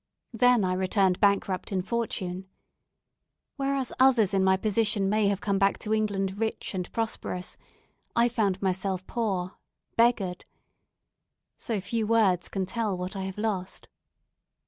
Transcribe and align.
Then 0.33 0.65
I 0.65 0.73
returned 0.73 1.19
bankrupt 1.19 1.71
in 1.71 1.83
fortune. 1.83 2.47
Whereas 3.55 3.93
others 3.99 4.33
in 4.33 4.43
my 4.43 4.57
position 4.57 5.07
may 5.09 5.27
have 5.27 5.41
come 5.41 5.59
back 5.59 5.77
to 5.77 5.93
England 5.93 6.39
rich 6.39 6.73
and 6.73 6.91
prosperous, 6.91 7.55
I 8.15 8.27
found 8.27 8.59
myself 8.63 9.05
poor 9.05 9.59
beggared. 9.97 10.45
So 11.55 11.79
few 11.79 12.07
words 12.07 12.49
can 12.49 12.65
tell 12.65 12.97
what 12.97 13.15
I 13.15 13.25
have 13.25 13.37
lost. 13.37 13.89